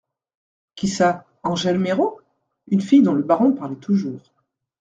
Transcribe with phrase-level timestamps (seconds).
[0.73, 2.19] Qui ça, Angèle Méraud?
[2.71, 4.33] Une fille, dont le baron parlait toujours.